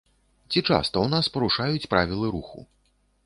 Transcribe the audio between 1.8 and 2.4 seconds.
правілы